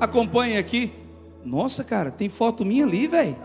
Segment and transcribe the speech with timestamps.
[0.00, 0.92] acompanhe aqui.
[1.44, 3.36] Nossa, cara, tem foto minha ali, velho.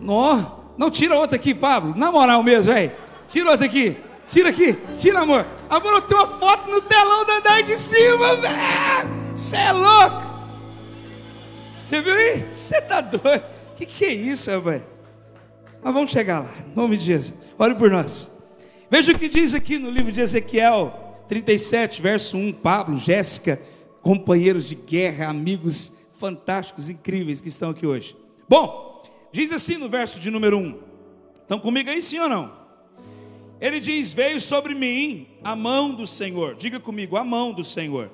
[0.00, 1.94] Não, não tira outra aqui, Pablo.
[1.96, 2.92] Na moral mesmo, velho.
[3.26, 3.96] Tira outra aqui.
[4.26, 4.78] Tira aqui.
[4.96, 5.46] Tira, amor.
[5.68, 8.56] Amor, eu tenho uma foto no telão da andar de cima, velho.
[9.34, 10.22] Você é louco.
[11.84, 12.50] Você viu aí?
[12.50, 13.44] Você tá doido.
[13.76, 14.82] Que que é isso, rapaz?
[15.82, 16.50] Mas vamos chegar lá.
[16.66, 17.34] Em nome de Jesus.
[17.58, 18.36] Olhe por nós.
[18.90, 22.52] Veja o que diz aqui no livro de Ezequiel 37, verso 1.
[22.54, 23.60] Pablo, Jéssica,
[24.06, 28.16] companheiros de guerra, amigos fantásticos, incríveis que estão aqui hoje.
[28.48, 29.02] Bom,
[29.32, 30.78] diz assim no verso de número 1.
[31.42, 32.52] Estão comigo aí sim ou não?
[33.60, 36.54] Ele diz: Veio sobre mim a mão do Senhor.
[36.54, 38.12] Diga comigo, a mão do Senhor.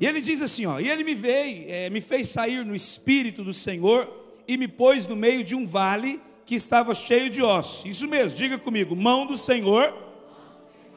[0.00, 3.44] E ele diz assim: ó, E ele me veio, é, me fez sair no espírito
[3.44, 4.08] do Senhor
[4.48, 7.84] e me pôs no meio de um vale que estava cheio de ossos.
[7.84, 9.94] Isso mesmo, diga comigo: mão do Senhor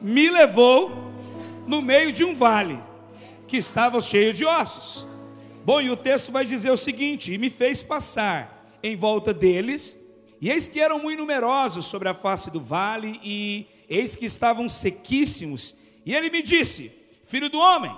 [0.01, 0.91] me levou
[1.67, 2.88] no meio de um vale
[3.49, 5.05] que estava cheio de ossos.
[5.65, 9.99] Bom, e o texto vai dizer o seguinte: E me fez passar em volta deles,
[10.39, 14.69] e eis que eram muito numerosos sobre a face do vale, e eis que estavam
[14.69, 15.75] sequíssimos.
[16.05, 16.91] E ele me disse:
[17.25, 17.93] Filho do homem,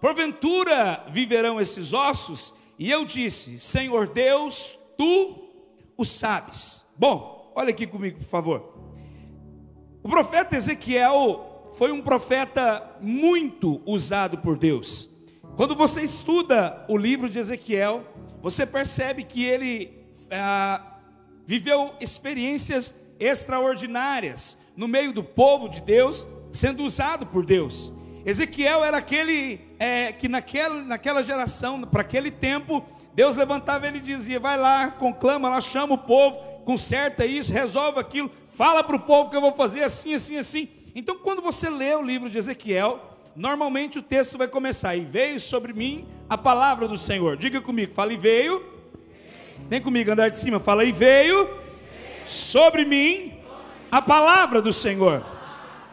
[0.00, 2.54] porventura viverão esses ossos?
[2.78, 5.48] E eu disse: Senhor Deus, tu
[5.96, 6.84] o sabes.
[6.96, 8.74] Bom, olha aqui comigo, por favor.
[10.02, 15.10] O profeta Ezequiel foi um profeta muito usado por Deus.
[15.56, 18.04] Quando você estuda o livro de Ezequiel,
[18.40, 19.92] você percebe que ele
[20.30, 20.98] ah,
[21.46, 27.92] viveu experiências extraordinárias no meio do povo de Deus, sendo usado por Deus.
[28.24, 34.00] Ezequiel era aquele é, que naquela, naquela geração, para aquele tempo, Deus levantava ele e
[34.00, 39.00] dizia: vai lá, conclama lá, chama o povo, conserta isso, resolve aquilo, fala para o
[39.00, 40.68] povo que eu vou fazer assim, assim, assim.
[40.94, 43.00] Então, quando você lê o livro de Ezequiel,
[43.34, 47.36] normalmente o texto vai começar, e veio sobre mim a palavra do Senhor.
[47.36, 48.64] Diga comigo, fala, e veio.
[49.68, 51.50] Vem comigo, andar de cima, fala, e veio
[52.26, 53.32] sobre mim
[53.90, 55.24] a palavra do Senhor.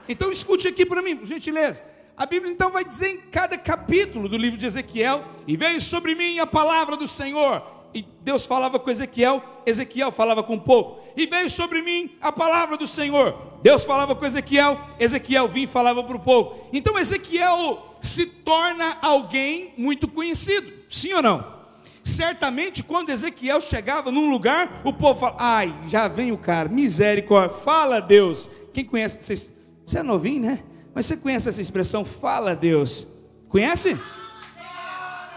[0.08, 1.84] Então, escute aqui para mim, por gentileza.
[2.16, 6.14] A Bíblia então vai dizer em cada capítulo do livro de Ezequiel: E veio sobre
[6.14, 7.64] mim a palavra do Senhor,
[7.94, 11.00] e Deus falava com Ezequiel, Ezequiel falava com o povo.
[11.16, 13.36] E veio sobre mim a palavra do Senhor.
[13.62, 16.56] Deus falava com Ezequiel, Ezequiel vinha e falava para o povo.
[16.72, 21.62] Então Ezequiel se torna alguém muito conhecido, sim ou não?
[22.04, 27.56] Certamente quando Ezequiel chegava num lugar, o povo fala: Ai, já vem o cara, misericórdia,
[27.58, 28.50] fala Deus.
[28.74, 29.48] Quem conhece?
[29.86, 30.64] Você é novinho, né?
[30.96, 33.08] Mas você conhece essa expressão, fala Deus?
[33.50, 33.98] Conhece?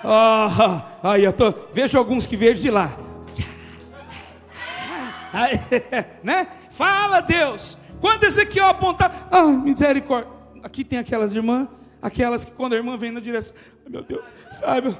[0.04, 2.90] Ah, aí eu tô, vejo alguns que veio de lá.
[6.22, 6.48] né?
[6.70, 7.78] Fala Deus.
[8.00, 10.30] Quando Ezequiel apontar, ah, misericórdia.
[10.62, 11.68] Aqui tem aquelas irmãs,
[12.00, 13.56] aquelas que quando a irmã vem na direção,
[13.88, 14.96] meu Deus, sabe?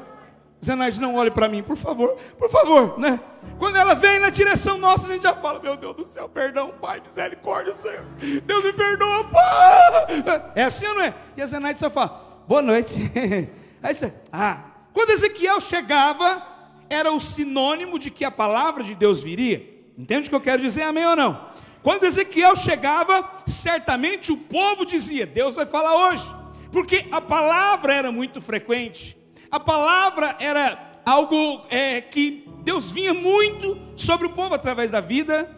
[0.65, 3.21] Zenaide, não olhe para mim, por favor, por favor, né?
[3.59, 6.72] Quando ela vem na direção nossa, a gente já fala, meu Deus do céu, perdão,
[6.81, 8.04] Pai, misericórdia, Senhor.
[8.44, 10.53] Deus me perdoa, Pai.
[10.54, 11.15] É assim ou não é?
[11.36, 12.94] E a Zenaide só fala, boa noite.
[13.82, 16.43] Aí você, ah, quando Ezequiel chegava,
[16.88, 19.75] era o sinônimo de que a palavra de Deus viria.
[19.99, 20.82] Entende o que eu quero dizer?
[20.82, 21.49] Amém ou não?
[21.82, 26.25] Quando Ezequiel chegava, certamente o povo dizia: Deus vai falar hoje,
[26.72, 29.16] porque a palavra era muito frequente,
[29.50, 35.50] a palavra era algo é, que Deus vinha muito sobre o povo através da vida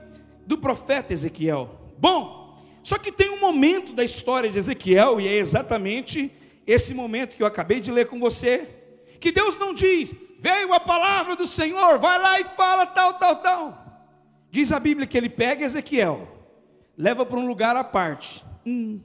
[0.46, 1.92] do profeta Ezequiel.
[1.98, 6.32] Bom, só que tem um momento da história de Ezequiel, e é exatamente
[6.66, 8.75] esse momento que eu acabei de ler com você,
[9.20, 13.36] que Deus não diz, veio a palavra do Senhor, vai lá e fala tal, tal,
[13.36, 13.86] tal.
[14.50, 16.26] Diz a Bíblia que ele pega Ezequiel,
[16.96, 18.44] leva para um lugar à parte.
[18.64, 19.00] Hum.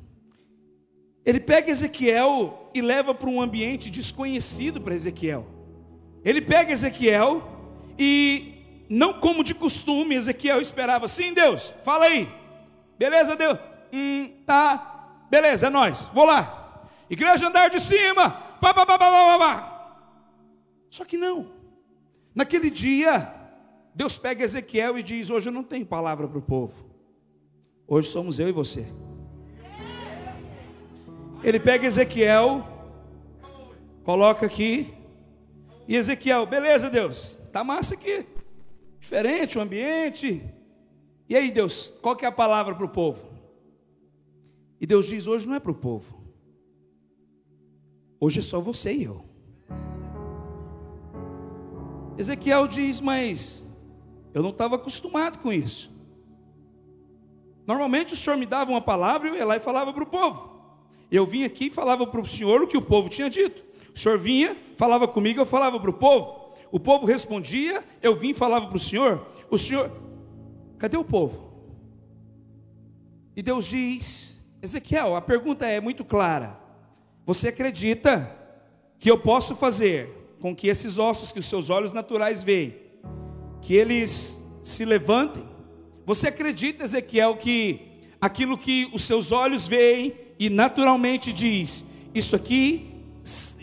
[1.25, 5.45] Ele pega Ezequiel e leva para um ambiente desconhecido para Ezequiel.
[6.23, 7.43] Ele pega Ezequiel
[7.97, 12.27] e, não como de costume, Ezequiel esperava, sim, Deus, fala aí,
[12.97, 13.57] beleza, Deus?
[13.91, 16.87] Hum, tá, beleza, é nós, vou lá.
[17.09, 18.29] Igreja andar de cima,
[18.61, 19.70] pá, pá, pá, pá, pá, pá.
[20.91, 21.53] Só que não.
[22.35, 23.33] Naquele dia,
[23.95, 26.85] Deus pega Ezequiel e diz: Hoje eu não tenho palavra para o povo.
[27.87, 28.85] Hoje somos eu e você.
[31.41, 32.67] Ele pega Ezequiel,
[34.03, 34.93] coloca aqui,
[35.87, 38.27] e Ezequiel, beleza, Deus, tá massa aqui,
[38.99, 40.43] diferente o ambiente.
[41.27, 43.27] E aí, Deus, qual que é a palavra para o povo?
[44.79, 46.21] E Deus diz: hoje não é para o povo,
[48.19, 49.30] hoje é só você e eu.
[52.21, 53.67] Ezequiel diz: Mas
[54.33, 55.91] eu não estava acostumado com isso.
[57.65, 60.49] Normalmente o senhor me dava uma palavra eu ia lá e falava para o povo.
[61.11, 63.63] Eu vim aqui e falava para o senhor o que o povo tinha dito.
[63.93, 66.53] O senhor vinha, falava comigo, eu falava para o povo.
[66.71, 69.27] O povo respondia, eu vim e falava para o senhor.
[69.49, 69.91] O senhor,
[70.77, 71.51] cadê o povo?
[73.35, 76.57] E Deus diz, Ezequiel, a pergunta é muito clara.
[77.25, 78.33] Você acredita
[78.99, 82.75] que eu posso fazer com que esses ossos que os seus olhos naturais veem,
[83.61, 85.47] que eles se levantem?
[86.05, 87.79] Você acredita, Ezequiel, que
[88.19, 92.91] aquilo que os seus olhos veem e naturalmente diz: Isso aqui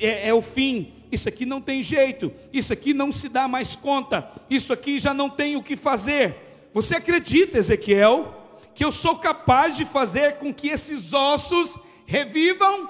[0.01, 3.75] é, é, o fim, isso aqui não tem jeito, isso aqui não se dá mais
[3.75, 6.37] conta, isso aqui já não tem o que fazer.
[6.73, 8.35] Você acredita, Ezequiel,
[8.73, 11.77] que eu sou capaz de fazer com que esses ossos
[12.07, 12.89] revivam?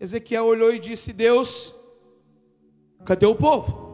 [0.00, 1.72] Ezequiel olhou e disse: Deus,
[3.04, 3.86] cadê o povo?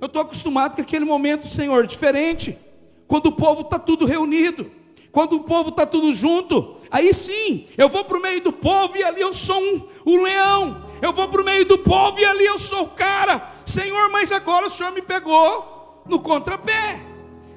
[0.00, 2.58] Eu estou acostumado com aquele momento, Senhor, diferente,
[3.06, 4.70] quando o povo está tudo reunido
[5.14, 8.96] quando o povo está tudo junto, aí sim, eu vou para o meio do povo
[8.96, 10.84] e ali eu sou um, um leão.
[11.00, 13.52] Eu vou para o meio do povo e ali eu sou o cara.
[13.64, 16.98] Senhor, mas agora o Senhor me pegou no contrapé.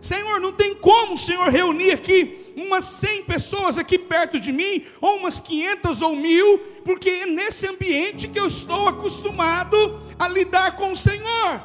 [0.01, 5.17] Senhor, não tem como Senhor reunir aqui umas 100 pessoas aqui perto de mim, ou
[5.17, 10.91] umas 500 ou mil, porque é nesse ambiente que eu estou acostumado a lidar com
[10.91, 11.61] o Senhor.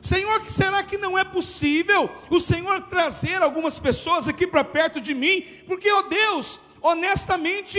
[0.00, 5.12] Senhor, será que não é possível o Senhor trazer algumas pessoas aqui para perto de
[5.12, 5.44] mim?
[5.66, 7.78] Porque, ó oh Deus, honestamente,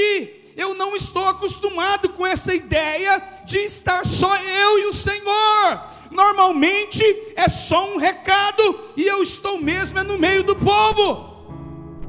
[0.57, 5.81] eu não estou acostumado com essa ideia de estar só eu e o Senhor.
[6.11, 7.03] Normalmente
[7.35, 11.37] é só um recado e eu estou mesmo é no meio do povo.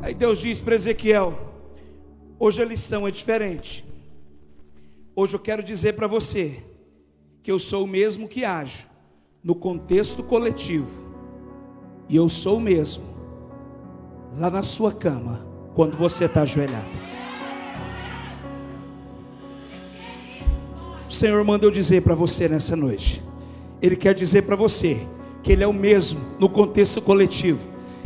[0.00, 1.38] Aí Deus diz para Ezequiel:
[2.38, 3.84] hoje a lição é diferente.
[5.14, 6.64] Hoje eu quero dizer para você
[7.42, 8.86] que eu sou o mesmo que ajo
[9.44, 11.06] no contexto coletivo.
[12.08, 13.04] E eu sou o mesmo
[14.38, 16.98] lá na sua cama, quando você está ajoelhado.
[21.06, 23.22] O Senhor manda eu dizer para você nessa noite.
[23.82, 25.06] Ele quer dizer para você
[25.48, 27.58] que Ele é o mesmo no contexto coletivo.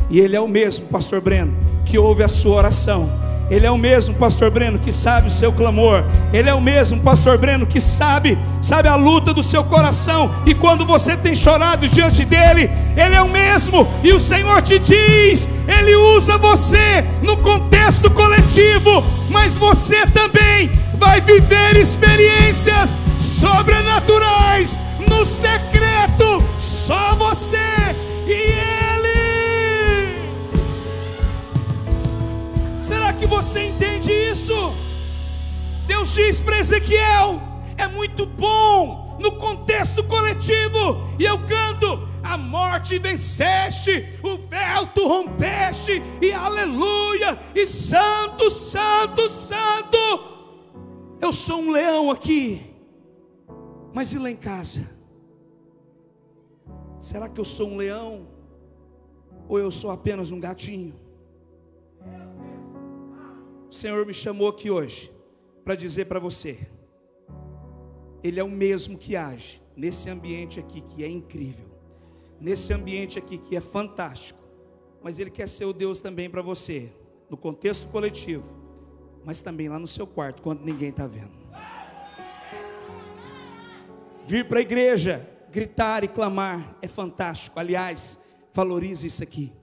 [0.09, 1.53] E Ele é o mesmo, Pastor Breno,
[1.85, 3.09] que ouve a sua oração
[3.51, 6.03] ele é o mesmo, pastor Breno, que sabe o seu clamor.
[6.31, 10.33] Ele é o mesmo, pastor Breno, que sabe, sabe a luta do seu coração.
[10.45, 13.85] E quando você tem chorado diante dele, ele é o mesmo.
[14.01, 21.19] E o Senhor te diz: ele usa você no contexto coletivo, mas você também vai
[21.19, 26.39] viver experiências sobrenaturais no secreto.
[26.85, 27.57] Só você
[28.27, 28.73] e ele.
[33.23, 34.53] que você entende isso?
[35.87, 37.41] Deus diz para Ezequiel:
[37.77, 45.07] é muito bom no contexto coletivo, e eu canto: a morte venceste, o véu tu
[45.07, 49.97] rompeste, e aleluia, e santo, santo, santo.
[51.21, 52.75] Eu sou um leão aqui,
[53.93, 55.02] mas e lá em casa?
[57.03, 58.25] Será que eu sou um leão?
[59.49, 60.95] Ou eu sou apenas um gatinho?
[63.69, 65.11] O Senhor me chamou aqui hoje
[65.65, 66.57] para dizer para você:
[68.23, 71.67] Ele é o mesmo que age nesse ambiente aqui que é incrível,
[72.39, 74.39] nesse ambiente aqui que é fantástico,
[75.01, 76.89] mas Ele quer ser o Deus também para você,
[77.29, 78.47] no contexto coletivo,
[79.25, 81.33] mas também lá no seu quarto, quando ninguém está vendo.
[84.25, 87.59] Vir para a igreja, gritar e clamar é fantástico.
[87.59, 88.19] Aliás,
[88.53, 89.53] valorize isso aqui.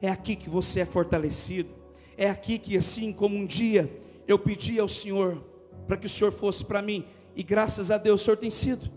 [0.00, 1.84] É aqui que você é fortalecido
[2.16, 3.90] é aqui que, assim como um dia
[4.26, 5.42] eu pedi ao Senhor
[5.86, 7.04] para que o Senhor fosse para mim,
[7.36, 8.90] e graças a Deus o Senhor tem sido.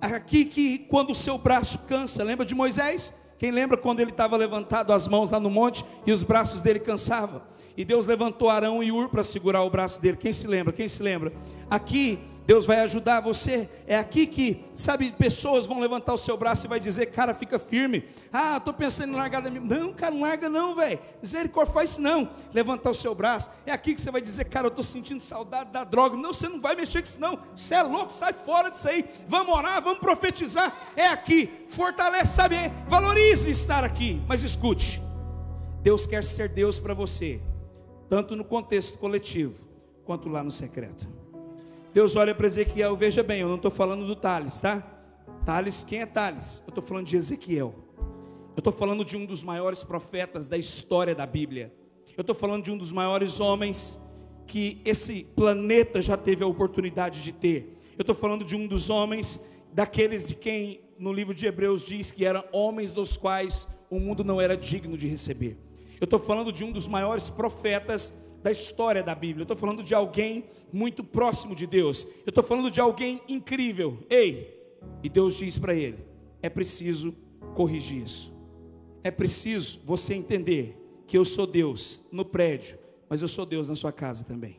[0.00, 3.14] Aqui que, quando o seu braço cansa, lembra de Moisés?
[3.38, 6.80] Quem lembra quando ele estava levantado as mãos lá no monte e os braços dele
[6.80, 7.42] cansavam?
[7.76, 10.16] E Deus levantou Arão e Ur para segurar o braço dele.
[10.16, 10.72] Quem se lembra?
[10.72, 11.32] Quem se lembra?
[11.68, 13.68] Aqui Deus vai ajudar você.
[13.86, 17.58] É aqui que, sabe, pessoas vão levantar o seu braço e vai dizer, cara, fica
[17.58, 18.04] firme.
[18.32, 19.62] Ah, estou pensando em largar da minha.
[19.62, 20.98] Não, cara, não larga não, velho.
[21.20, 22.28] Misericórdia, faz isso não.
[22.52, 23.48] Levantar o seu braço.
[23.64, 26.16] É aqui que você vai dizer, cara, eu estou sentindo saudade da droga.
[26.16, 27.38] Não, você não vai mexer com isso não.
[27.54, 29.04] Você é louco, sai fora disso aí.
[29.28, 30.92] Vamos orar, vamos profetizar.
[30.96, 31.48] É aqui.
[31.68, 32.56] Fortalece, sabe,
[32.88, 34.20] valorize estar aqui.
[34.26, 35.00] Mas escute.
[35.82, 37.40] Deus quer ser Deus para você,
[38.08, 39.66] tanto no contexto coletivo,
[40.04, 41.21] quanto lá no secreto.
[41.92, 44.82] Deus olha para Ezequiel, veja bem, eu não estou falando do Thales, tá?
[45.44, 46.62] Thales, quem é Thales?
[46.66, 47.74] Eu estou falando de Ezequiel.
[48.56, 51.70] Eu estou falando de um dos maiores profetas da história da Bíblia.
[52.16, 54.00] Eu estou falando de um dos maiores homens
[54.46, 57.78] que esse planeta já teve a oportunidade de ter.
[57.98, 62.10] Eu estou falando de um dos homens, daqueles de quem no livro de Hebreus diz
[62.10, 65.58] que eram homens dos quais o mundo não era digno de receber.
[66.00, 69.42] Eu estou falando de um dos maiores profetas da história da Bíblia.
[69.42, 72.04] Eu estou falando de alguém muito próximo de Deus.
[72.26, 73.98] Eu estou falando de alguém incrível.
[74.10, 74.60] Ei,
[75.02, 75.98] e Deus diz para ele:
[76.42, 77.14] é preciso
[77.54, 78.32] corrigir isso.
[79.04, 83.74] É preciso você entender que eu sou Deus no prédio, mas eu sou Deus na
[83.74, 84.58] sua casa também.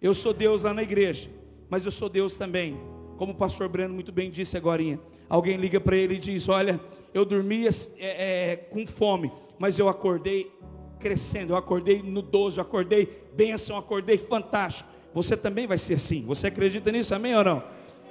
[0.00, 1.30] Eu sou Deus lá na igreja,
[1.68, 2.78] mas eu sou Deus também.
[3.16, 4.82] Como o pastor Breno muito bem disse agora,
[5.28, 6.80] alguém liga para ele e diz: Olha,
[7.12, 10.52] eu dormia é, é, com fome, mas eu acordei
[10.98, 14.88] crescendo, eu acordei no 12, eu acordei bênção, eu acordei fantástico.
[15.14, 16.24] Você também vai ser assim.
[16.26, 17.62] Você acredita nisso, amém ou não?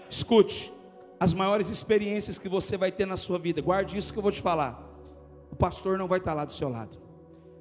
[0.09, 0.73] Escute,
[1.19, 4.31] as maiores experiências que você vai ter na sua vida, guarde isso que eu vou
[4.31, 4.83] te falar.
[5.51, 6.97] O pastor não vai estar lá do seu lado.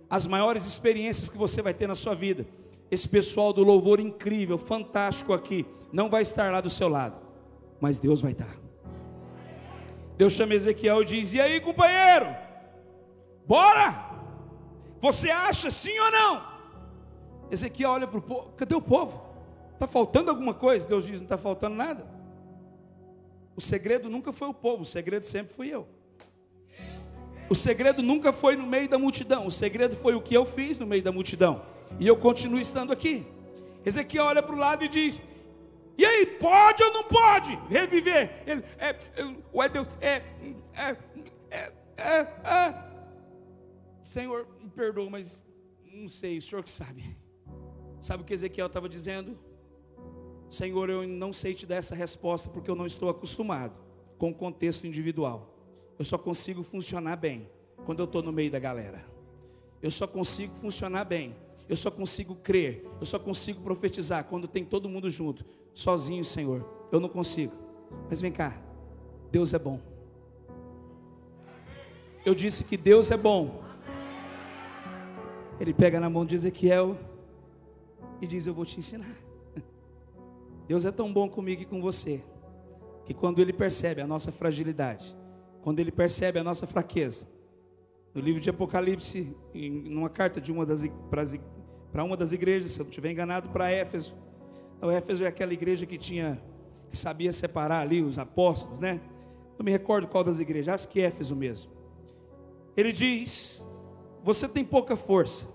[0.09, 2.47] As maiores experiências que você vai ter na sua vida,
[2.91, 7.17] esse pessoal do louvor incrível, fantástico aqui, não vai estar lá do seu lado,
[7.81, 8.57] mas Deus vai estar.
[10.17, 12.35] Deus chama Ezequiel e diz: E aí, companheiro?
[13.47, 14.06] Bora!
[15.07, 16.45] Você acha sim ou não?
[17.49, 19.23] Ezequiel olha para o povo: Cadê o povo?
[19.73, 20.85] Está faltando alguma coisa?
[20.85, 22.05] Deus diz: Não está faltando nada.
[23.55, 25.87] O segredo nunca foi o povo, o segredo sempre fui eu.
[27.49, 30.77] O segredo nunca foi no meio da multidão, o segredo foi o que eu fiz
[30.77, 31.63] no meio da multidão.
[32.01, 33.25] E eu continuo estando aqui.
[33.85, 35.23] Ezequiel olha para o lado e diz:
[35.97, 38.43] E aí, pode ou não pode reviver?
[38.45, 40.23] Ele, é, é, ué, Deus, é,
[40.75, 40.97] é,
[41.49, 42.96] é, é, é.
[44.07, 45.45] Senhor, me perdoa, mas
[45.93, 47.17] não sei, o senhor que sabe.
[48.01, 49.37] Sabe o que Ezequiel estava dizendo?
[50.49, 53.81] Senhor, eu não sei te dar essa resposta porque eu não estou acostumado
[54.17, 55.53] com o contexto individual.
[55.99, 57.51] Eu só consigo funcionar bem
[57.85, 59.05] quando eu estou no meio da galera.
[59.83, 61.35] Eu só consigo funcionar bem.
[61.69, 62.87] Eu só consigo crer.
[63.01, 65.45] Eu só consigo profetizar quando tem todo mundo junto.
[65.75, 67.55] Sozinho, Senhor, eu não consigo.
[68.09, 68.57] Mas vem cá,
[69.33, 69.81] Deus é bom.
[72.25, 73.66] Eu disse que Deus é bom.
[75.61, 76.97] Ele pega na mão de Ezequiel
[78.21, 79.15] e diz: Eu vou te ensinar.
[80.69, 82.23] Deus é tão bom comigo e com você,
[83.05, 85.17] que quando Ele percebe a nossa fragilidade,
[85.63, 87.27] quando Ele percebe a nossa fraqueza,
[88.15, 90.83] no livro de Apocalipse, em uma carta de uma das
[91.91, 94.15] para uma das igrejas, se eu não estiver enganado, para Éfeso.
[94.77, 96.39] Então, Éfeso é aquela igreja que tinha
[96.91, 99.01] que sabia separar ali os apóstolos, né?
[99.59, 101.73] Não me recordo qual das igrejas, acho que Éfeso mesmo.
[102.77, 103.67] Ele diz:
[104.27, 105.47] Você tem pouca força.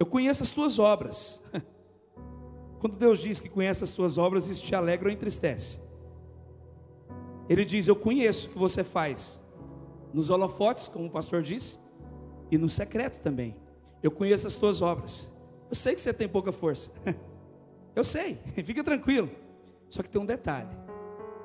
[0.00, 1.44] Eu conheço as tuas obras.
[2.80, 5.82] Quando Deus diz que conhece as suas obras, isso te alegra ou entristece?
[7.46, 9.38] Ele diz: Eu conheço o que você faz
[10.14, 11.78] nos holofotes, como o pastor disse,
[12.50, 13.54] e no secreto também.
[14.02, 15.30] Eu conheço as tuas obras.
[15.68, 16.90] Eu sei que você tem pouca força.
[17.94, 19.28] Eu sei, fica tranquilo.
[19.90, 20.74] Só que tem um detalhe: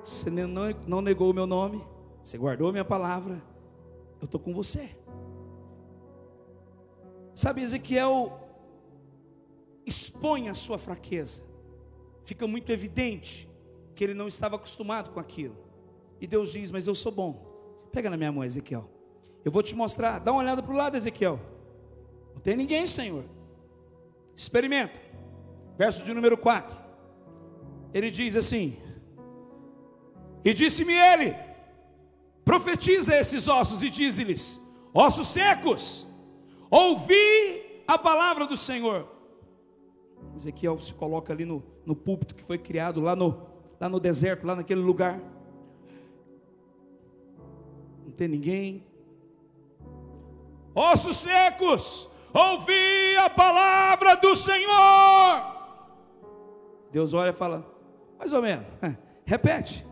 [0.02, 1.84] você não negou o meu nome,
[2.24, 3.44] você guardou a minha palavra,
[4.22, 4.90] eu estou com você.
[7.40, 8.38] Sabe, Ezequiel
[9.86, 11.42] expõe a sua fraqueza.
[12.26, 13.50] Fica muito evidente
[13.96, 15.56] que ele não estava acostumado com aquilo.
[16.20, 17.32] E Deus diz: Mas eu sou bom.
[17.94, 18.90] Pega na minha mão, Ezequiel.
[19.46, 20.20] Eu vou te mostrar.
[20.20, 21.40] Dá uma olhada para o lado, Ezequiel.
[22.34, 23.24] Não tem ninguém, Senhor.
[24.36, 25.00] Experimenta.
[25.78, 26.78] Verso de número 4.
[27.94, 28.78] Ele diz assim:
[30.44, 31.38] E disse-me ele:
[32.44, 34.62] Profetiza esses ossos e diz-lhes:
[34.94, 36.09] Ossos secos,
[36.70, 39.08] ouvi a palavra do Senhor.
[40.36, 43.48] Ezequiel se coloca ali no, no púlpito que foi criado lá no,
[43.80, 45.20] lá no deserto, lá naquele lugar.
[48.06, 48.86] Não tem ninguém.
[50.76, 55.60] Ossos secos, ouvi a palavra do Senhor.
[56.92, 57.66] Deus olha e fala,
[58.18, 58.66] mais ou menos,
[59.26, 59.86] repete.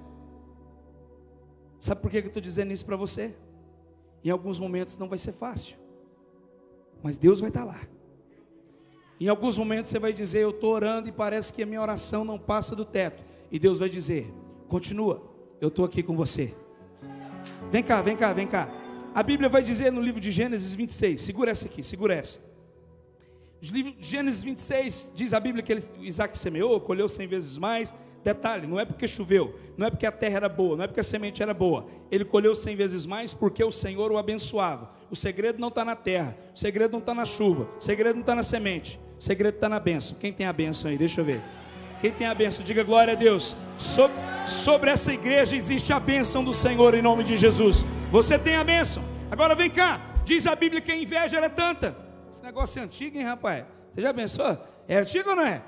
[1.79, 3.35] Sabe por que eu estou dizendo isso para você?
[4.23, 5.77] Em alguns momentos não vai ser fácil,
[7.01, 7.79] mas Deus vai estar lá.
[9.19, 12.23] Em alguns momentos você vai dizer: Eu estou orando e parece que a minha oração
[12.23, 13.23] não passa do teto.
[13.51, 14.31] E Deus vai dizer:
[14.67, 15.21] Continua,
[15.59, 16.53] eu estou aqui com você.
[17.71, 18.69] Vem cá, vem cá, vem cá.
[19.13, 22.39] A Bíblia vai dizer no livro de Gênesis 26, segura essa aqui, segura essa.
[23.61, 27.93] Gênesis 26 diz a Bíblia que ele, Isaac semeou, colheu cem vezes mais.
[28.23, 30.99] Detalhe, não é porque choveu, não é porque a terra era boa, não é porque
[30.99, 31.87] a semente era boa.
[32.11, 34.91] Ele colheu cem vezes mais porque o Senhor o abençoava.
[35.09, 38.21] O segredo não está na terra, o segredo não está na chuva, o segredo não
[38.21, 40.17] está na semente, o segredo está na benção.
[40.19, 40.97] Quem tem a benção aí?
[40.97, 41.41] Deixa eu ver.
[42.01, 42.65] Quem tem a benção?
[42.65, 43.55] Diga glória a Deus.
[43.77, 47.85] Sobre, sobre essa igreja existe a benção do Senhor em nome de Jesus.
[48.11, 49.03] Você tem a benção.
[49.31, 50.01] Agora vem cá.
[50.25, 52.06] Diz a Bíblia que a inveja era tanta.
[52.37, 53.65] Esse negócio é antigo, hein, rapaz?
[53.91, 54.63] Você já pensou?
[54.87, 55.63] É antigo ou não é?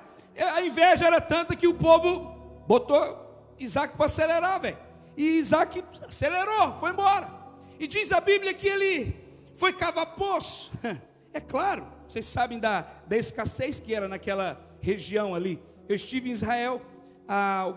[0.53, 4.77] A inveja era tanta que o povo botou Isaac para acelerar, velho.
[5.17, 7.27] E Isaac acelerou, foi embora.
[7.79, 9.15] E diz a Bíblia que ele
[9.55, 10.71] foi cavar poço.
[11.31, 15.61] É claro, vocês sabem da, da escassez que era naquela região ali.
[15.87, 16.81] Eu estive em Israel
[17.27, 17.71] há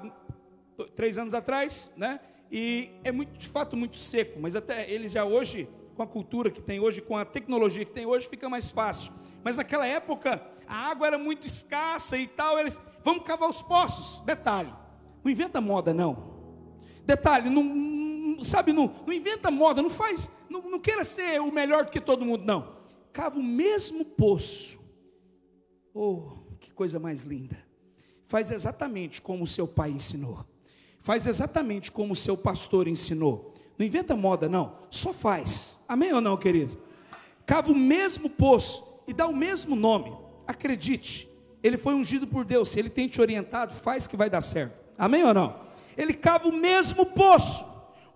[0.96, 2.18] três anos atrás, né?
[2.50, 5.68] E é muito, de fato muito seco, mas até eles já hoje,
[6.02, 9.12] com a cultura que tem hoje, com a tecnologia que tem hoje, fica mais fácil.
[9.44, 12.59] Mas naquela época a água era muito escassa e tal.
[12.59, 14.21] Eles vamos cavar os poços.
[14.25, 14.73] Detalhe,
[15.23, 16.32] não inventa moda não.
[17.04, 21.85] Detalhe, não, sabe, não, não inventa moda, não faz, não, não queira ser o melhor
[21.85, 22.76] do que todo mundo, não.
[23.12, 24.80] Cava o mesmo poço.
[25.92, 27.59] Oh, que coisa mais linda.
[28.26, 30.47] Faz exatamente como o seu pai ensinou.
[31.00, 33.51] Faz exatamente como o seu pastor ensinou.
[33.82, 34.74] Não inventa moda, não.
[34.88, 35.76] Só faz.
[35.88, 36.78] Amém ou não, querido?
[37.44, 40.16] Cava o mesmo poço e dá o mesmo nome.
[40.46, 41.28] Acredite,
[41.60, 42.68] ele foi ungido por Deus.
[42.68, 44.78] Se ele tem te orientado, faz que vai dar certo.
[44.96, 45.56] Amém ou não?
[45.98, 47.66] Ele cava o mesmo poço.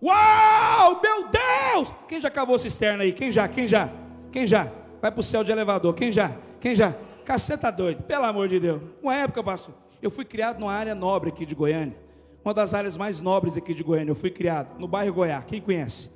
[0.00, 1.92] Uau, meu Deus!
[2.06, 3.12] Quem já cavou cisterna aí?
[3.12, 3.48] Quem já?
[3.48, 3.90] Quem já?
[4.30, 4.70] Quem já?
[5.02, 5.94] Vai para o céu de elevador.
[5.94, 6.30] Quem já?
[6.60, 6.94] Quem já?
[7.24, 8.80] Caceta doido, pelo amor de Deus.
[9.02, 12.05] Uma época, pastor, eu fui criado numa área nobre aqui de Goiânia.
[12.46, 14.12] Uma das áreas mais nobres aqui de Goiânia.
[14.12, 15.44] Eu fui criado no bairro Goiás.
[15.46, 16.12] Quem conhece?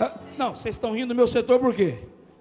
[0.00, 1.98] Ah, não, vocês estão rindo do meu setor por quê?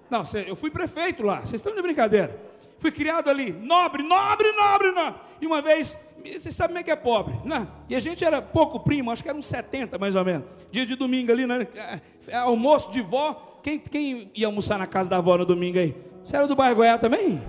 [0.09, 2.39] Não, eu fui prefeito lá, vocês estão de brincadeira.
[2.79, 5.19] Fui criado ali, nobre, nobre, nobre, nobre.
[5.41, 7.67] E uma vez, vocês sabem como é que é pobre, né?
[7.89, 10.47] E a gente era pouco primo, acho que era uns 70 mais ou menos.
[10.71, 11.67] Dia de domingo ali, né?
[11.75, 11.99] É,
[12.29, 13.59] é, almoço de vó.
[13.61, 15.93] Quem, quem ia almoçar na casa da avó no domingo aí?
[16.23, 17.43] Você era do bairro Goiás também?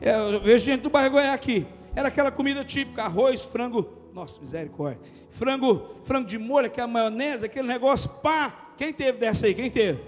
[0.00, 1.66] É, eu vejo gente do bairro Goiás aqui.
[1.96, 4.01] Era aquela comida típica, arroz, frango.
[4.12, 5.00] Nossa, misericórdia.
[5.30, 8.72] Frango, frango de molho, aquela maionese, aquele negócio, pá.
[8.76, 9.54] Quem teve dessa aí?
[9.54, 10.00] Quem teve?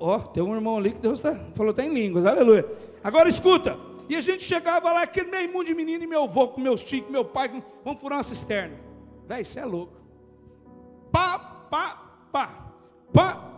[0.00, 2.66] Ó, oh, tem um irmão ali que Deus tá, falou, está em línguas, aleluia.
[3.02, 3.78] Agora escuta.
[4.08, 6.82] E a gente chegava lá, aquele meio mundo de menino, e meu avô, com meus
[6.82, 8.76] tios, com meu pai, com, vamos furar uma cisterna.
[9.26, 9.92] Véi, isso é louco.
[11.10, 12.72] Pá, pá, pá,
[13.12, 13.50] pá.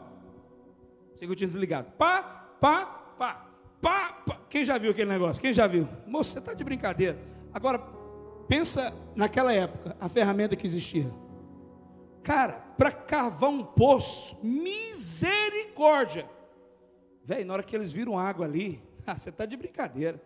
[1.17, 1.91] Sei que eu tinha desligado.
[1.99, 2.23] Pá,
[2.61, 2.85] pá,
[3.19, 3.47] pá,
[3.81, 4.39] pá, pá.
[4.49, 5.41] Quem já viu aquele negócio?
[5.41, 5.89] Quem já viu?
[6.07, 7.19] Moço, você está de brincadeira.
[7.53, 7.81] Agora,
[8.49, 11.11] pensa naquela época, a ferramenta que existia.
[12.23, 16.29] Cara, para cavar um poço, misericórdia.
[17.25, 20.21] Velho, na hora que eles viram água ali, ah, você está de brincadeira.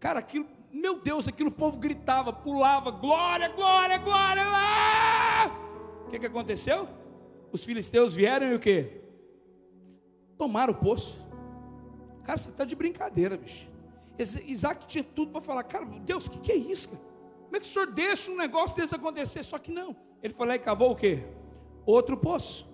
[0.00, 4.44] Cara, aquilo, meu Deus, aquilo o povo gritava, pulava, glória, glória, glória.
[6.06, 6.88] O que, que aconteceu?
[7.52, 9.00] Os filisteus vieram e o que?
[10.36, 11.18] Tomaram o poço.
[12.24, 13.68] Cara, você está de brincadeira, bicho.
[14.18, 16.88] Isaac tinha tudo para falar, cara, Deus, o que, que é isso?
[16.90, 17.05] Cara?
[17.56, 19.42] Como é que o senhor deixa um negócio desse acontecer?
[19.42, 19.96] Só que não.
[20.22, 21.24] Ele foi lá e cavou o quê?
[21.86, 22.68] Outro poço.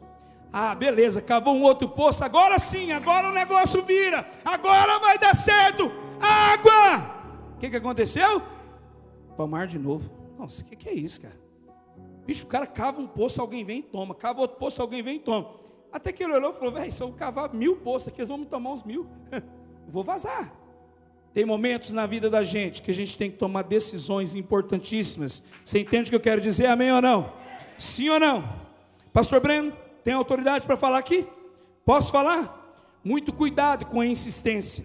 [0.52, 2.24] Ah, beleza, cavou um outro poço.
[2.24, 4.28] Agora sim, agora o negócio vira.
[4.44, 5.84] Agora vai dar certo.
[6.20, 7.54] Água!
[7.54, 8.42] O que, que aconteceu?
[9.36, 10.10] Tomar de novo.
[10.36, 11.40] Nossa, o que, que é isso, cara?
[12.26, 14.16] Bicho, o cara cava um poço, alguém vem e toma.
[14.16, 15.48] Cava outro poço, alguém vem e toma.
[15.92, 18.38] Até que ele olhou e falou: velho, se eu cavar mil poços aqui, eles vão
[18.38, 19.06] me tomar uns mil.
[19.86, 20.61] Vou vazar.
[21.34, 25.42] Tem momentos na vida da gente que a gente tem que tomar decisões importantíssimas.
[25.64, 26.66] Você entende o que eu quero dizer?
[26.66, 27.32] Amém ou não?
[27.78, 28.44] Sim ou não?
[29.12, 29.72] Pastor Breno,
[30.04, 31.26] tem autoridade para falar aqui?
[31.84, 32.60] Posso falar?
[33.02, 34.84] Muito cuidado com a insistência.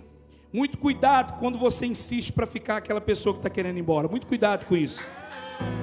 [0.51, 4.07] Muito cuidado quando você insiste para ficar aquela pessoa que está querendo ir embora.
[4.07, 5.05] Muito cuidado com isso.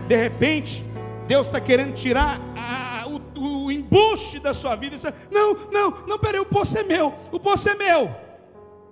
[0.08, 0.82] De repente,
[1.28, 4.96] Deus está querendo tirar a, o, o embuste da sua vida.
[4.96, 7.14] Você, não, não, não, peraí, o poço é meu.
[7.30, 8.23] O poço é meu.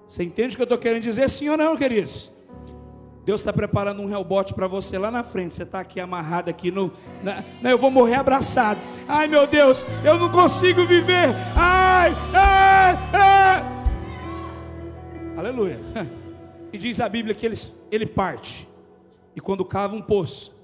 [0.06, 2.30] Você entende o que eu estou querendo dizer, sim ou não, queridos?
[3.24, 5.54] Deus está preparando um rebote para você lá na frente.
[5.54, 6.92] Você está aqui amarrado aqui no.
[7.22, 8.80] Na, não, eu vou morrer abraçado.
[9.06, 11.28] Ai meu Deus, eu não consigo viver.
[11.56, 13.62] Ai, ai, ai.
[15.36, 15.78] Aleluia.
[16.74, 17.54] E diz a Bíblia que ele,
[17.90, 18.66] ele parte.
[19.36, 20.56] E quando cava um poço.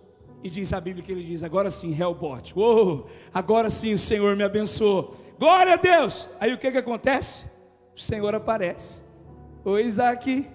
[0.43, 2.59] E diz a Bíblia que ele diz: agora sim, rebote.
[2.59, 5.15] Uou, agora sim o Senhor me abençoou.
[5.39, 6.31] Glória a Deus.
[6.41, 7.45] Aí o que, que acontece?
[7.95, 9.03] O Senhor aparece.
[9.69, 10.49] Ô Isaac.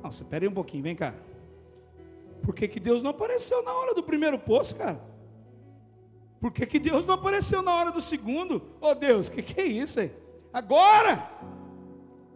[0.00, 1.12] Nossa, espera aí um pouquinho, vem cá.
[2.44, 5.00] Por que, que Deus não apareceu na hora do primeiro poço, cara?
[6.40, 8.62] Por que, que Deus não apareceu na hora do segundo?
[8.80, 10.12] Ô oh, Deus, o que, que é isso aí?
[10.52, 11.28] Agora!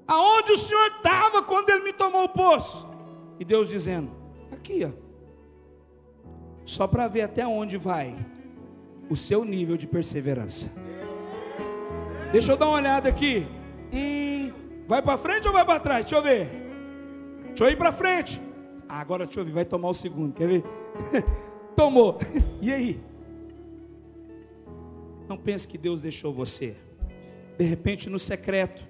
[0.05, 2.89] Aonde o Senhor estava quando Ele me tomou o poço?
[3.39, 4.11] E Deus dizendo:
[4.51, 4.91] Aqui, ó.
[6.65, 8.17] Só para ver até onde vai
[9.09, 10.73] o seu nível de perseverança.
[12.33, 13.47] Deixa eu dar uma olhada aqui.
[13.93, 14.38] Hum,
[14.89, 16.03] Vai para frente ou vai para trás?
[16.07, 16.49] Deixa eu ver.
[17.49, 18.41] Deixa eu ir para frente.
[18.89, 20.33] Ah, agora deixa eu ver, vai tomar o segundo.
[20.33, 20.65] Quer ver?
[21.77, 22.19] Tomou.
[22.61, 23.01] E aí?
[25.29, 26.75] Não pense que Deus deixou você.
[27.59, 28.83] De repente, no secreto,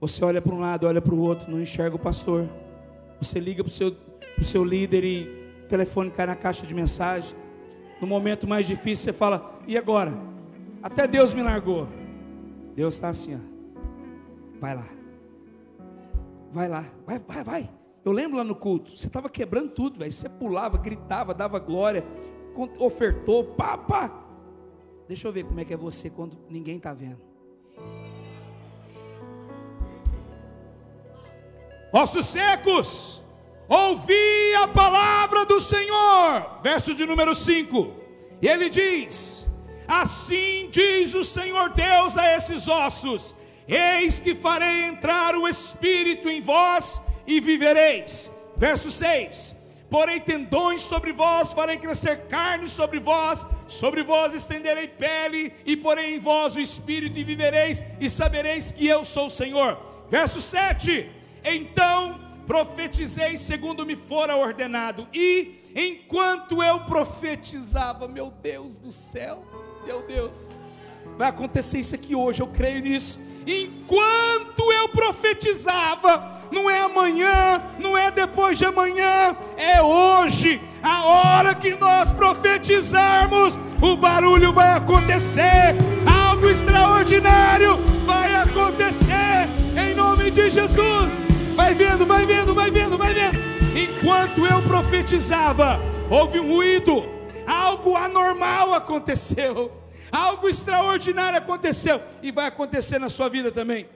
[0.00, 2.48] você olha para um lado, olha para o outro, não enxerga o pastor.
[3.22, 3.92] Você liga para o seu,
[4.34, 7.36] pro seu líder e o telefone cai na caixa de mensagem.
[8.00, 10.12] No momento mais difícil, você fala: E agora?
[10.82, 11.86] Até Deus me largou.
[12.74, 14.60] Deus está assim, ó.
[14.60, 14.99] Vai lá.
[16.50, 17.70] Vai lá, vai, vai, vai.
[18.04, 20.10] Eu lembro lá no culto, você estava quebrando tudo, velho.
[20.10, 22.04] Você pulava, gritava, dava glória,
[22.78, 24.10] ofertou, pá, pá.
[25.06, 27.20] Deixa eu ver como é que é você quando ninguém está vendo.
[31.92, 33.22] Ossos secos,
[33.68, 36.60] ouvi a palavra do Senhor.
[36.62, 37.92] Verso de número 5.
[38.40, 39.50] E ele diz:
[39.86, 43.36] Assim diz o Senhor Deus a esses ossos:
[43.70, 48.34] Eis que farei entrar o espírito em vós e vivereis.
[48.56, 49.56] Verso 6:
[49.88, 56.16] Porei tendões sobre vós, farei crescer carne sobre vós, sobre vós estenderei pele, e porei
[56.16, 59.78] em vós o espírito e vivereis, e sabereis que eu sou o Senhor.
[60.08, 61.08] Verso 7:
[61.44, 69.44] Então profetizei segundo me fora ordenado, e enquanto eu profetizava, meu Deus do céu,
[69.86, 70.36] meu Deus,
[71.18, 77.96] vai acontecer isso aqui hoje, eu creio nisso enquanto eu profetizava, não é amanhã, não
[77.96, 85.74] é depois de amanhã, é hoje, a hora que nós profetizarmos, o barulho vai acontecer,
[86.06, 91.10] algo extraordinário vai acontecer, em nome de Jesus.
[91.54, 93.38] Vai vendo, vai vendo, vai vendo, vai vendo.
[93.76, 97.04] Enquanto eu profetizava, houve um ruído,
[97.46, 99.79] algo anormal aconteceu.
[100.10, 103.88] Algo extraordinário aconteceu e vai acontecer na sua vida também.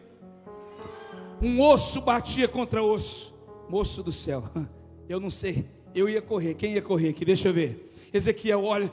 [1.42, 3.34] Um osso batia contra osso.
[3.68, 4.44] Moço do céu,
[5.08, 5.66] eu não sei.
[5.94, 6.54] Eu ia correr.
[6.54, 7.24] Quem ia correr aqui?
[7.24, 7.92] Deixa eu ver.
[8.12, 8.90] Ezequiel olha.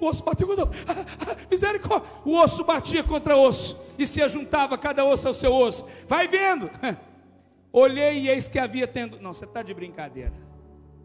[0.00, 0.68] O osso bateu contra
[1.50, 2.08] misericórdia.
[2.24, 5.88] O osso batia contra osso e se ajuntava cada osso ao seu osso.
[6.06, 6.70] Vai vendo.
[7.72, 9.20] Olhei e eis que havia tendo.
[9.20, 10.32] Não, você está de brincadeira.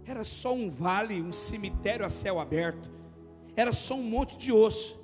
[0.05, 2.92] Era só um vale, um cemitério a céu aberto
[3.55, 4.99] era só um monte de osso,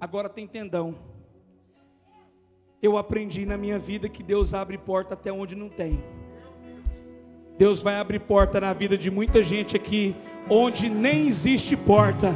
[0.00, 0.94] agora tem tendão.
[2.82, 6.02] Eu aprendi na minha vida que Deus abre porta até onde não tem.
[7.56, 10.14] Deus vai abrir porta na vida de muita gente aqui,
[10.50, 12.34] onde nem existe porta.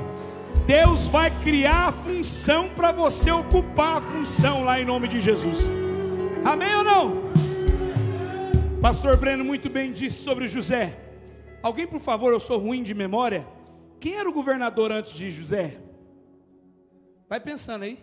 [0.66, 5.68] Deus vai criar a função para você ocupar a função lá em nome de Jesus.
[6.44, 7.22] Amém ou não?
[8.80, 10.96] Pastor Breno muito bem disse sobre José.
[11.62, 13.44] Alguém, por favor, eu sou ruim de memória.
[14.00, 15.80] Quem era o governador antes de José?
[17.28, 17.98] Vai pensando aí.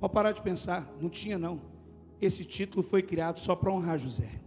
[0.00, 0.90] Pode parar de pensar.
[1.00, 1.60] Não tinha, não.
[2.20, 4.40] Esse título foi criado só para honrar José.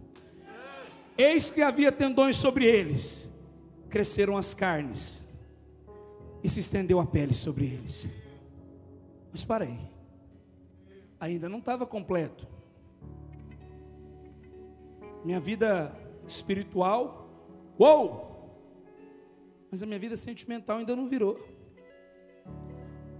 [1.16, 3.32] Eis que havia tendões sobre eles,
[3.88, 5.26] cresceram as carnes,
[6.44, 8.08] e se estendeu a pele sobre eles.
[9.32, 9.78] Mas parei,
[11.18, 12.46] ainda não estava completo.
[15.24, 15.94] Minha vida
[16.28, 17.28] espiritual,
[17.78, 18.35] uou,
[19.70, 21.38] mas a minha vida sentimental ainda não virou.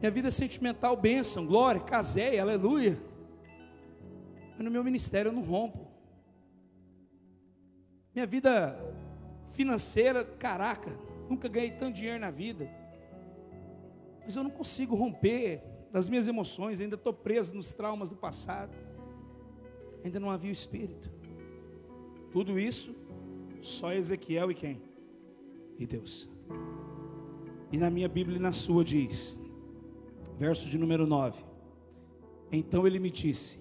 [0.00, 2.98] Minha vida sentimental, bênção, glória, casei, aleluia.
[4.54, 5.87] Mas no meu ministério eu não rompo.
[8.14, 8.78] Minha vida
[9.52, 10.90] financeira, caraca,
[11.28, 12.70] nunca ganhei tanto dinheiro na vida.
[14.22, 18.76] Mas eu não consigo romper das minhas emoções, ainda estou preso nos traumas do passado.
[20.04, 21.11] Ainda não havia o Espírito.
[22.30, 22.94] Tudo isso,
[23.62, 24.82] só Ezequiel e quem?
[25.78, 26.36] E Deus.
[27.72, 29.38] E na minha Bíblia e na sua diz,
[30.38, 31.42] verso de número 9:
[32.50, 33.59] Então ele me disse: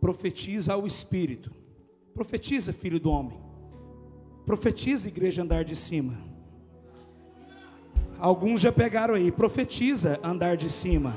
[0.00, 1.50] profetiza ao Espírito,
[2.14, 3.38] profetiza, filho do homem,
[4.44, 6.18] profetiza, igreja andar de cima.
[8.18, 11.14] Alguns já pegaram aí, profetiza andar de cima.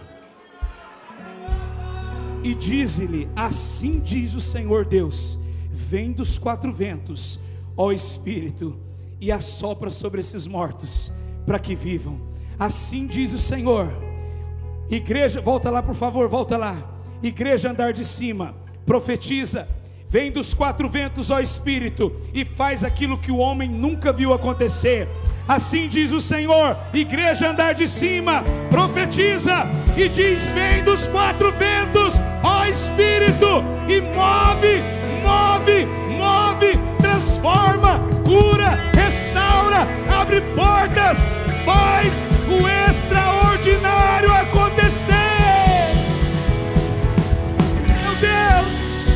[2.44, 5.38] E diz-lhe: Assim diz o Senhor Deus:
[5.70, 7.40] Vem dos quatro ventos,
[7.76, 8.80] ó Espírito,
[9.20, 11.12] e assopra sobre esses mortos
[11.46, 12.20] para que vivam.
[12.60, 13.88] Assim diz o Senhor.
[14.90, 16.76] Igreja, volta lá por favor, volta lá.
[17.22, 18.54] Igreja andar de cima,
[18.86, 19.68] profetiza.
[20.10, 25.08] Vem dos quatro ventos, ó Espírito, e faz aquilo que o homem nunca viu acontecer.
[25.48, 29.66] Assim diz o Senhor, igreja andar de cima, profetiza
[29.98, 34.82] e diz: Vem dos quatro ventos, ó Espírito, e move,
[35.26, 35.86] move,
[36.18, 37.97] move, transforma,
[38.28, 41.20] cura, restaura, abre portas,
[41.64, 45.14] faz o extraordinário acontecer.
[47.88, 49.08] Meu Deus,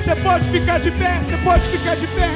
[0.00, 2.30] você pode ficar de pé, você pode ficar de pé.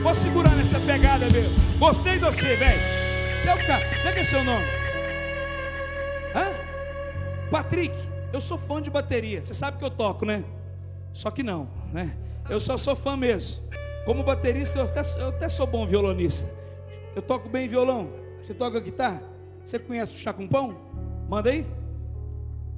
[0.00, 1.50] Vou segurar nessa pegada, meu.
[1.76, 2.80] Gostei de você, velho.
[3.36, 3.84] Você é cara.
[3.96, 4.64] Como é que é seu nome?
[6.34, 6.46] Hã?
[7.50, 7.96] Patrick.
[8.32, 9.42] Eu sou fã de bateria.
[9.42, 10.44] Você sabe que eu toco, né?
[11.12, 12.16] Só que não, né?
[12.48, 13.68] Eu só sou fã mesmo.
[14.08, 16.50] Como baterista, eu até, eu até sou bom violonista.
[17.14, 18.08] Eu toco bem violão.
[18.40, 19.22] Você toca guitarra?
[19.62, 20.78] Você conhece o chá com pão?
[21.28, 21.66] Manda aí.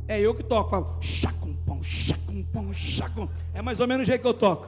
[0.09, 1.77] É eu que toco, falo chá com pão.
[1.77, 3.29] pão, chacum, pão, chacum.
[3.55, 4.66] É mais ou menos o jeito que eu toco.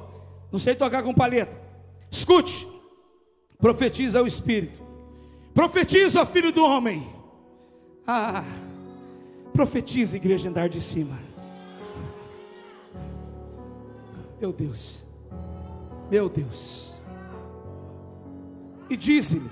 [0.53, 1.53] Não sei tocar com palheta.
[2.09, 2.65] Escute.
[3.59, 4.81] Profetiza o Espírito.
[5.53, 7.13] Profetiza, filho do homem.
[8.07, 8.45] Ah,
[9.53, 11.19] profetiza, igreja andar de cima.
[14.41, 15.11] Meu Deus.
[16.13, 17.01] Meu Deus.
[18.91, 19.51] E diz-lhe: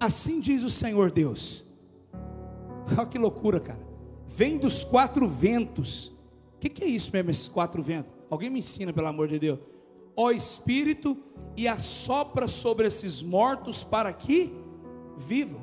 [0.00, 1.66] Assim diz o Senhor Deus.
[2.96, 3.86] Olha que loucura, cara.
[4.26, 6.06] Vem dos quatro ventos.
[6.56, 8.10] O que, que é isso mesmo, esses quatro ventos?
[8.30, 9.58] Alguém me ensina, pelo amor de Deus.
[10.16, 11.18] Ó Espírito,
[11.54, 14.54] e assopra sobre esses mortos para que
[15.18, 15.60] vivam.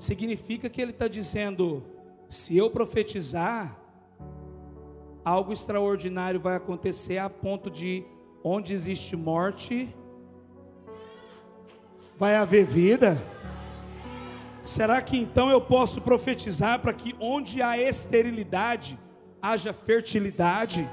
[0.00, 1.84] Significa que ele está dizendo:
[2.28, 3.80] se eu profetizar,
[5.24, 8.04] algo extraordinário vai acontecer a ponto de
[8.46, 9.88] onde existe morte,
[12.18, 13.16] vai haver vida.
[14.62, 18.98] Será que então eu posso profetizar para que onde há esterilidade
[19.40, 20.88] haja fertilidade?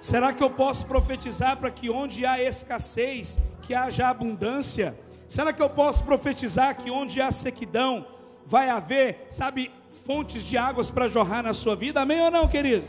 [0.00, 4.98] Será que eu posso profetizar para que onde há escassez, que haja abundância?
[5.28, 8.06] Será que eu posso profetizar que onde há sequidão,
[8.44, 9.72] vai haver, sabe,
[10.04, 12.00] fontes de águas para jorrar na sua vida?
[12.00, 12.86] Amém ou não, querido?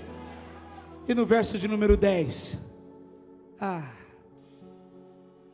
[1.07, 2.66] E no verso de número 10,
[3.59, 3.83] ah,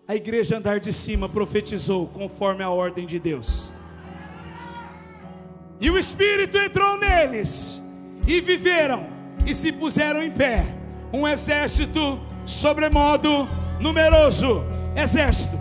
[0.07, 3.73] a igreja andar de cima profetizou conforme a ordem de Deus.
[5.79, 7.81] E o Espírito entrou neles,
[8.27, 9.07] e viveram,
[9.45, 10.63] e se puseram em pé,
[11.11, 13.47] um exército sobremodo
[13.79, 14.63] numeroso.
[14.95, 15.57] Exército.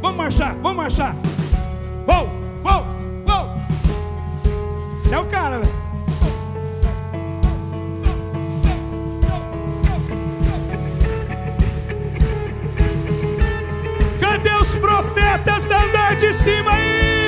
[0.00, 1.14] Vamos marchar, vamos marchar.
[2.06, 2.28] Uou,
[2.64, 2.86] uou,
[3.28, 4.98] uou.
[4.98, 5.77] Você é o cara, velho.
[14.78, 17.18] Profetas da andar de cima aí.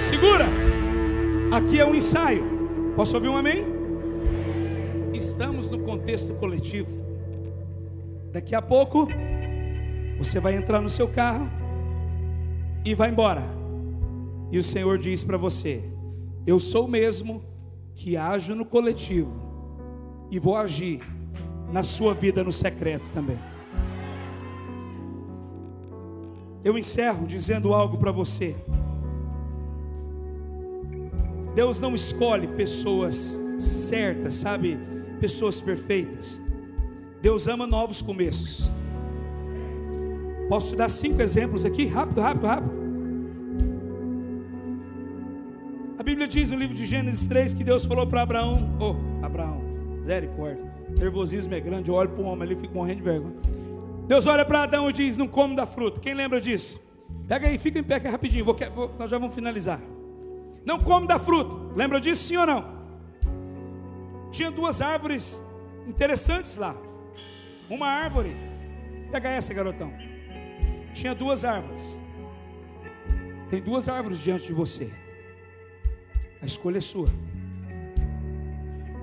[0.00, 0.46] Segura.
[1.50, 2.44] Aqui é um ensaio.
[2.96, 3.73] Posso ouvir um amém?
[6.04, 6.94] Contexto coletivo.
[8.30, 9.08] Daqui a pouco,
[10.18, 11.48] você vai entrar no seu carro
[12.84, 13.42] e vai embora.
[14.52, 15.82] E o Senhor diz para você:
[16.46, 17.42] Eu sou o mesmo
[17.94, 19.32] que ajo no coletivo
[20.30, 21.00] e vou agir
[21.72, 23.38] na sua vida no secreto também.
[26.62, 28.54] Eu encerro dizendo algo para você.
[31.54, 34.93] Deus não escolhe pessoas certas, sabe?
[35.24, 36.38] Pessoas perfeitas.
[37.22, 38.70] Deus ama novos começos.
[40.50, 41.86] Posso te dar cinco exemplos aqui?
[41.86, 42.74] Rápido, rápido, rápido.
[45.98, 49.24] A Bíblia diz no livro de Gênesis 3 que Deus falou para Abraão: Ô, oh,
[49.24, 49.62] Abraão,
[49.98, 51.88] misericórdia, nervosismo é grande.
[51.90, 53.36] Eu olho para o homem ali e fico morrendo de vergonha.
[54.06, 56.02] Deus olha para Adão e diz: Não come da fruta.
[56.02, 56.78] Quem lembra disso?
[57.26, 58.44] Pega aí, fica em pé que é rapidinho.
[58.44, 59.80] Vou, vou, nós já vamos finalizar.
[60.66, 61.74] Não come da fruta.
[61.74, 62.73] Lembra disso, sim ou não?
[64.34, 65.40] Tinha duas árvores
[65.86, 66.76] interessantes lá.
[67.70, 68.36] Uma árvore,
[69.12, 69.92] pega essa, garotão.
[70.92, 72.02] Tinha duas árvores.
[73.48, 74.92] Tem duas árvores diante de você.
[76.42, 77.08] A escolha é sua.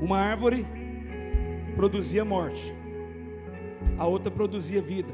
[0.02, 0.68] Uma árvore
[1.78, 2.74] produzia morte,
[3.98, 5.14] a outra produzia vida.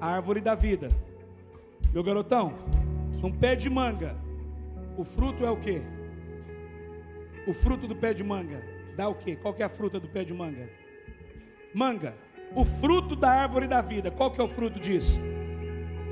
[0.00, 0.90] A árvore da vida.
[1.92, 2.54] Meu garotão,
[3.20, 4.16] um pé de manga.
[4.96, 5.82] O fruto é o que?
[7.48, 9.36] O fruto do pé de manga dá o quê?
[9.36, 10.68] Qual que é a fruta do pé de manga?
[11.72, 12.14] Manga.
[12.54, 14.10] O fruto da árvore da vida.
[14.10, 15.20] Qual que é o fruto disso?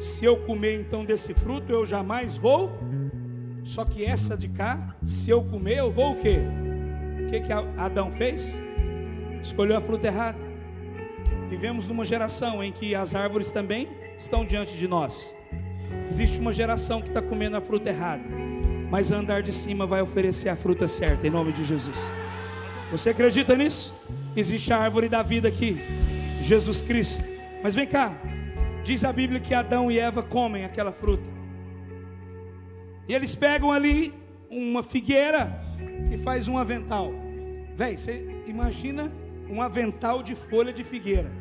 [0.01, 2.73] Se eu comer então desse fruto, eu jamais vou.
[3.63, 6.39] Só que essa de cá, se eu comer, eu vou o quê?
[7.23, 8.61] O que que Adão fez?
[9.41, 10.39] Escolheu a fruta errada.
[11.49, 15.37] Vivemos numa geração em que as árvores também estão diante de nós.
[16.09, 18.25] Existe uma geração que está comendo a fruta errada,
[18.91, 22.13] mas andar de cima vai oferecer a fruta certa, em nome de Jesus.
[22.93, 23.95] Você acredita nisso?
[24.37, 25.79] Existe a árvore da vida aqui,
[26.43, 27.25] Jesus Cristo.
[27.63, 28.15] Mas vem cá,
[28.85, 31.27] diz a Bíblia que Adão e Eva comem aquela fruta.
[33.09, 34.13] E eles pegam ali
[34.51, 35.59] uma figueira
[36.13, 37.11] e faz um avental.
[37.75, 39.11] Véi, você imagina
[39.49, 41.33] um avental de folha de figueira.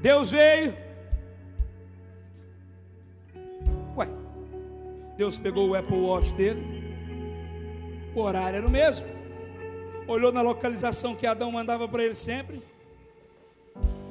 [0.00, 0.74] Deus veio.
[3.96, 4.08] Ué,
[5.16, 6.82] Deus pegou o Apple Watch dele.
[8.12, 9.21] O horário era o mesmo
[10.06, 12.62] olhou na localização que Adão mandava para ele sempre.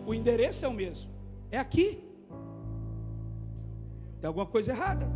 [0.06, 1.10] O endereço é o mesmo,
[1.52, 2.04] é aqui.
[4.20, 5.08] Tem alguma coisa errada.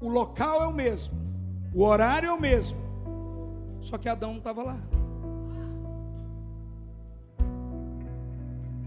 [0.00, 1.14] O local é o mesmo,
[1.74, 2.78] o horário é o mesmo,
[3.80, 4.78] só que Adão não estava lá.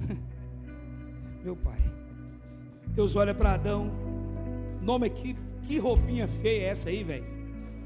[1.43, 1.79] Meu pai,
[2.89, 3.89] Deus olha para Adão,
[4.81, 7.25] nome que, que roupinha feia é essa aí, velho?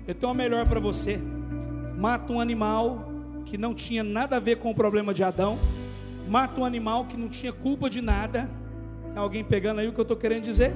[0.08, 1.20] Eu tenho uma melhor para você.
[1.98, 3.12] Mata um animal
[3.46, 5.60] que não tinha nada a ver com o problema de Adão,
[6.28, 8.50] mata um animal que não tinha culpa de nada.
[9.16, 10.74] É alguém pegando aí o que eu estou querendo dizer?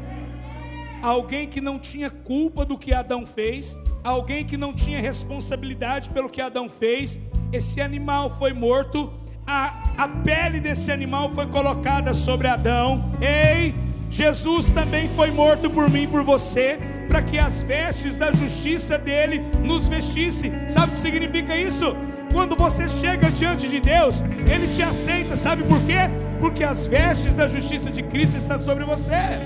[1.01, 6.30] Alguém que não tinha culpa do que Adão fez, alguém que não tinha responsabilidade pelo
[6.30, 7.19] que Adão fez.
[7.54, 9.13] Esse animal foi morto,
[9.47, 13.12] a, a pele desse animal foi colocada sobre Adão.
[13.21, 13.73] Ei,
[14.15, 18.97] Jesus também foi morto por mim e por você, para que as vestes da justiça
[18.97, 20.54] dele nos vestisse.
[20.69, 21.93] Sabe o que significa isso?
[22.32, 25.36] Quando você chega diante de Deus, ele te aceita.
[25.36, 26.10] Sabe por quê?
[26.39, 29.41] Porque as vestes da justiça de Cristo estão sobre você.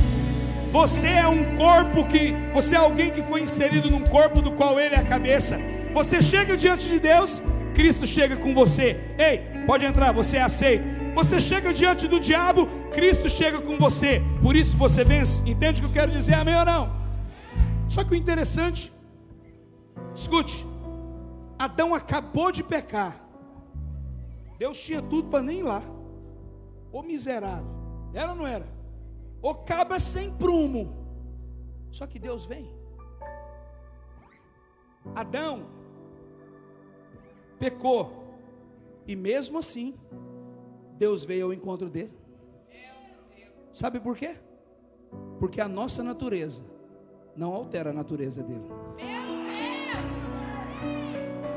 [0.71, 4.79] Você é um corpo que, você é alguém que foi inserido num corpo do qual
[4.79, 5.59] ele é a cabeça.
[5.91, 7.41] Você chega diante de Deus,
[7.73, 8.97] Cristo chega com você.
[9.17, 10.98] Ei, pode entrar, você é aceito.
[11.15, 14.21] Você chega diante do diabo, Cristo chega com você.
[14.41, 15.47] Por isso você vence.
[15.49, 16.35] Entende o que eu quero dizer?
[16.35, 16.99] Amém ou não?
[17.87, 18.93] Só que o interessante,
[20.15, 20.65] escute,
[21.57, 23.19] Adão acabou de pecar.
[24.57, 25.81] Deus tinha tudo para nem ir lá.
[26.91, 27.67] O miserável.
[28.13, 28.67] Era ou não era?
[29.41, 30.93] O cabra sem prumo.
[31.91, 32.69] Só que Deus vem.
[35.15, 35.65] Adão
[37.57, 38.37] pecou.
[39.07, 39.97] E mesmo assim,
[40.99, 42.13] Deus veio ao encontro dele.
[43.71, 44.35] Sabe por quê?
[45.39, 46.61] Porque a nossa natureza
[47.35, 48.69] não altera a natureza dele.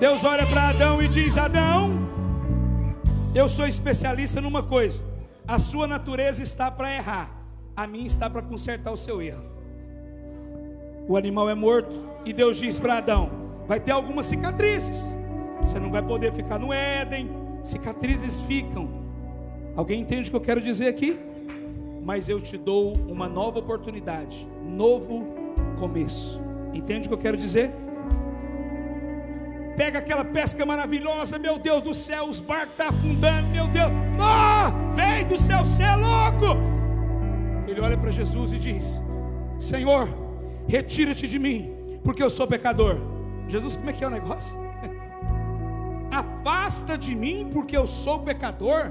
[0.00, 1.90] Deus olha para Adão e diz: Adão,
[3.34, 5.04] eu sou especialista numa coisa.
[5.46, 7.42] A sua natureza está para errar
[7.74, 9.50] a minha está para consertar o seu erro.
[11.08, 11.92] O animal é morto
[12.24, 13.30] e Deus diz para Adão:
[13.66, 15.18] vai ter algumas cicatrizes.
[15.60, 17.30] Você não vai poder ficar no Éden.
[17.62, 19.01] Cicatrizes ficam.
[19.76, 21.18] Alguém entende o que eu quero dizer aqui?
[22.02, 25.26] Mas eu te dou uma nova oportunidade, novo
[25.78, 26.40] começo.
[26.74, 27.70] Entende o que eu quero dizer?
[29.76, 33.90] Pega aquela pesca maravilhosa, meu Deus do céu, os barcos estão tá afundando, meu Deus,
[34.18, 36.82] oh, vem do céu, você é louco
[37.72, 39.02] ele olha para Jesus e diz:
[39.58, 40.08] Senhor,
[40.68, 42.96] retira-te de mim, porque eu sou pecador.
[43.48, 44.56] Jesus, como é que é o negócio?
[46.10, 48.90] Afasta de mim, porque eu sou pecador.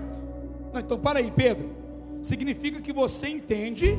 [0.74, 1.70] Não, então para aí, Pedro.
[2.22, 3.98] Significa que você entende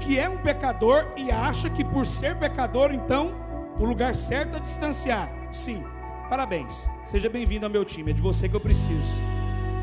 [0.00, 3.32] que é um pecador e acha que por ser pecador, então
[3.78, 5.30] o lugar certo é distanciar.
[5.50, 5.82] Sim,
[6.28, 6.88] parabéns.
[7.04, 8.10] Seja bem-vindo ao meu time.
[8.10, 9.20] É de você que eu preciso.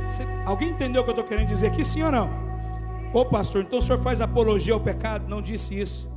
[0.06, 2.30] Você, alguém entendeu o que eu estou querendo dizer aqui, sim ou não?
[3.14, 5.28] Ô pastor, então o senhor faz apologia ao pecado?
[5.28, 6.12] Não disse isso.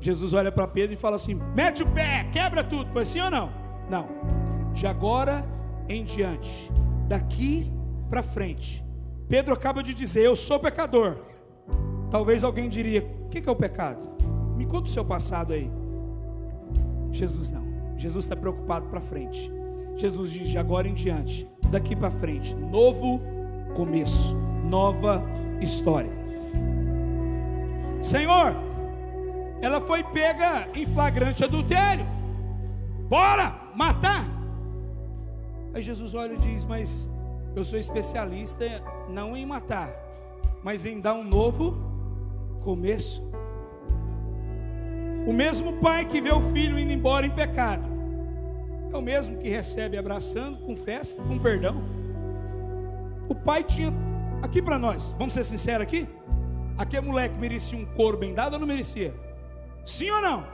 [0.00, 2.90] Jesus olha para Pedro e fala assim: mete o pé, quebra tudo.
[2.92, 3.50] Foi assim ou não?
[3.88, 4.06] Não.
[4.72, 5.44] De agora
[5.88, 6.70] em diante,
[7.08, 7.70] daqui
[8.08, 8.83] para frente.
[9.28, 11.16] Pedro acaba de dizer: Eu sou pecador.
[12.10, 14.00] Talvez alguém diria: O que é o pecado?
[14.56, 15.70] Me conta o seu passado aí.
[17.10, 17.64] Jesus não.
[17.96, 19.50] Jesus está preocupado para frente.
[19.96, 23.20] Jesus diz: De agora em diante, daqui para frente, novo
[23.74, 25.22] começo nova
[25.60, 26.10] história.
[28.02, 28.54] Senhor,
[29.60, 32.06] ela foi pega em flagrante adultério.
[33.08, 34.24] Bora matar.
[35.72, 37.10] Aí Jesus olha e diz: Mas
[37.54, 38.64] eu sou especialista
[39.08, 39.90] não em matar,
[40.62, 41.76] mas em dar um novo
[42.62, 43.22] começo.
[45.26, 47.84] O mesmo pai que vê o filho indo embora em pecado,
[48.92, 51.82] é o mesmo que recebe abraçando, com festa, com perdão.
[53.28, 53.90] O pai tinha
[54.44, 56.06] Aqui para nós, vamos ser sinceros aqui?
[56.76, 59.14] Aquele moleque merecia um couro bem dado ou não merecia?
[59.86, 60.44] Sim ou não?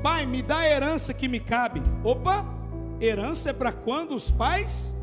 [0.00, 1.82] Pai, me dá a herança que me cabe.
[2.04, 2.46] Opa,
[3.00, 4.96] herança é para quando os pais?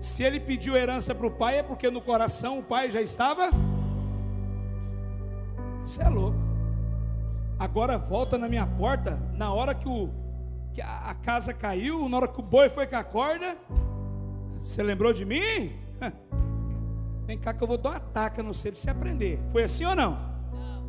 [0.00, 3.50] Se ele pediu herança para o pai, é porque no coração o pai já estava.
[5.84, 6.38] Você é louco.
[7.58, 10.10] Agora volta na minha porta, na hora que, o,
[10.74, 13.56] que a, a casa caiu, na hora que o boi foi com a corda.
[14.60, 15.72] Você lembrou de mim?
[17.26, 19.40] Vem cá que eu vou dar uma taca no você para você aprender.
[19.50, 20.12] Foi assim ou não?
[20.52, 20.84] Não.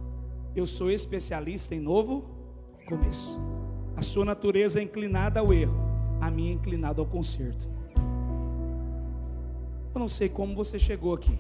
[0.56, 2.38] Eu sou especialista em novo
[2.88, 3.40] começo.
[3.96, 5.76] A sua natureza é inclinada ao erro,
[6.22, 7.77] a minha é inclinada ao conserto.
[9.98, 11.40] Eu não sei como você chegou aqui.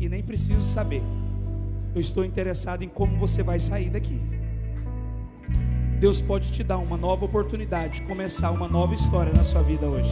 [0.00, 1.00] E nem preciso saber.
[1.94, 4.20] Eu estou interessado em como você vai sair daqui.
[6.00, 10.10] Deus pode te dar uma nova oportunidade, começar uma nova história na sua vida hoje.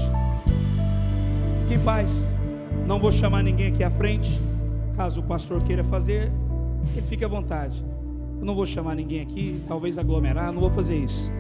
[1.63, 2.37] Fique em paz.
[2.87, 4.41] Não vou chamar ninguém aqui à frente.
[4.97, 6.31] Caso o pastor queira fazer,
[6.93, 7.85] ele fique à vontade.
[8.39, 11.33] Eu não vou chamar ninguém aqui, talvez aglomerar, não vou fazer isso.